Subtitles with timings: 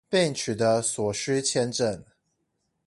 [0.09, 2.03] 並取得所需簽證